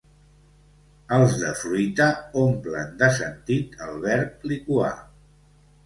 Els 1.17 1.35
de 1.41 1.51
fruita 1.59 2.09
omplen 2.47 2.91
de 3.05 3.13
sentit 3.21 3.79
el 3.89 4.05
verb 4.11 4.53
liquar. 4.55 4.95